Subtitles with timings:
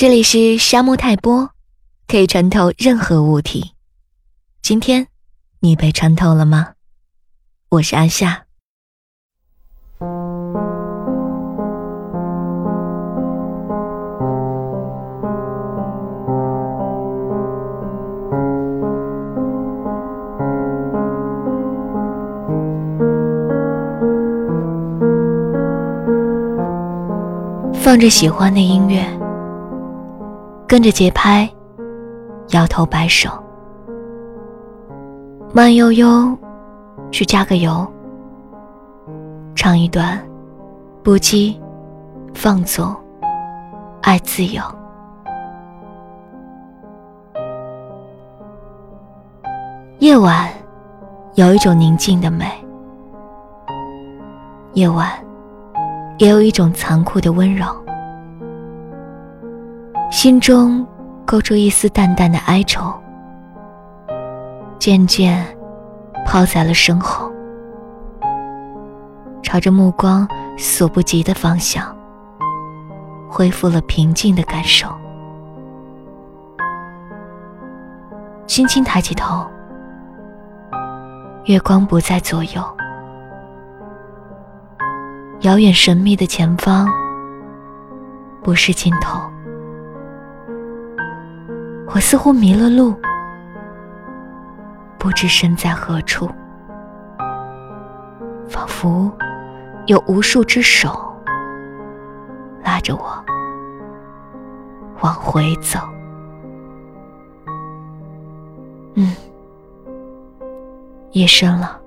[0.00, 1.50] 这里是沙漠泰波，
[2.06, 3.72] 可以穿透任何物体。
[4.62, 5.08] 今天
[5.58, 6.74] 你被穿透了吗？
[7.70, 8.44] 我是安夏。
[27.72, 29.17] 放着喜欢的音乐。
[30.68, 31.48] 跟着节拍，
[32.50, 33.30] 摇头摆手，
[35.50, 36.36] 慢悠悠
[37.10, 37.90] 去加个油，
[39.54, 40.22] 唱一段
[41.02, 41.56] 不羁、
[42.34, 42.94] 放纵、
[44.02, 44.62] 爱自由。
[50.00, 50.50] 夜晚
[51.36, 52.44] 有一种宁静的美，
[54.74, 55.08] 夜晚
[56.18, 57.64] 也有一种残酷的温柔。
[60.20, 60.84] 心中
[61.24, 62.92] 勾出一丝淡淡的哀愁，
[64.76, 65.46] 渐渐
[66.26, 67.30] 抛在了身后，
[69.44, 70.26] 朝着目光
[70.58, 71.96] 所不及的方向，
[73.30, 74.88] 恢复了平静的感受。
[78.48, 79.46] 轻轻抬起头，
[81.44, 82.60] 月光不在左右，
[85.42, 86.88] 遥远神秘的前方
[88.42, 89.20] 不是尽头。
[91.90, 92.94] 我似乎迷了路，
[94.98, 96.30] 不知身在何处，
[98.48, 99.10] 仿佛
[99.86, 100.90] 有无数只手
[102.62, 103.24] 拉着我
[105.00, 105.80] 往回走。
[108.94, 109.16] 嗯，
[111.12, 111.80] 夜深了，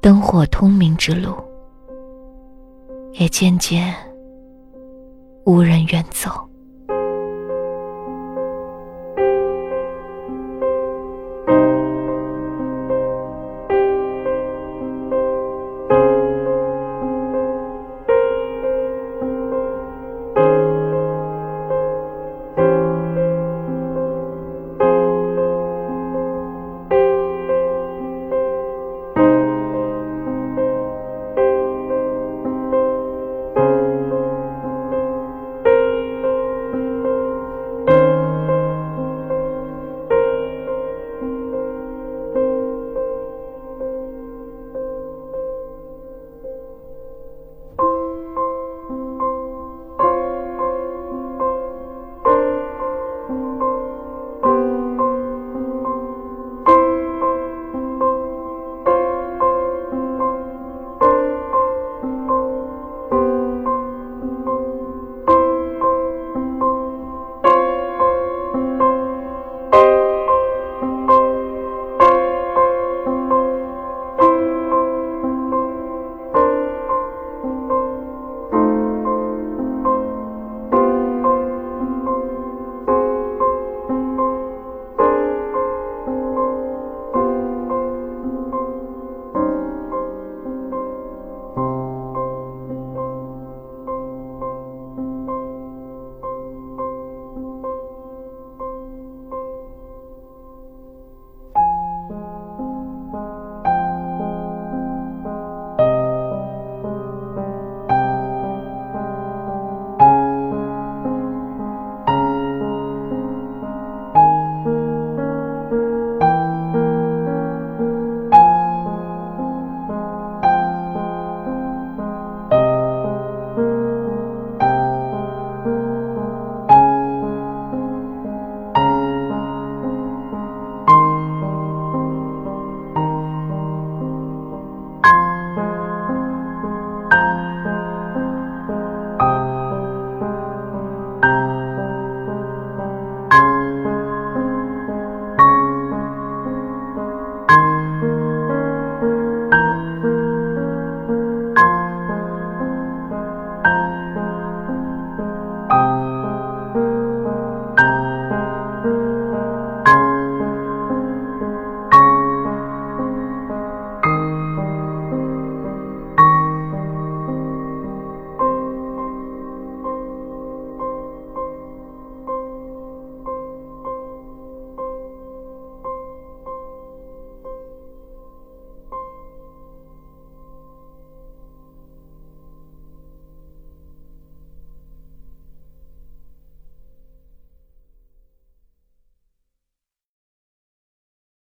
[0.00, 1.34] 灯火通明之路
[3.12, 3.92] 也渐渐
[5.44, 6.30] 无人远走。